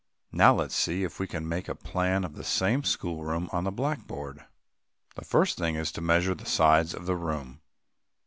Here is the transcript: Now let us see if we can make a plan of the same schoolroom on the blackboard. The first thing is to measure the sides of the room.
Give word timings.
Now 0.31 0.55
let 0.55 0.69
us 0.71 0.75
see 0.75 1.03
if 1.03 1.19
we 1.19 1.27
can 1.27 1.47
make 1.47 1.67
a 1.69 1.75
plan 1.75 2.23
of 2.23 2.33
the 2.33 2.43
same 2.43 2.83
schoolroom 2.83 3.47
on 3.51 3.65
the 3.65 3.71
blackboard. 3.71 4.43
The 5.13 5.23
first 5.23 5.59
thing 5.59 5.75
is 5.75 5.91
to 5.91 6.01
measure 6.01 6.33
the 6.33 6.47
sides 6.47 6.95
of 6.95 7.05
the 7.05 7.15
room. 7.15 7.61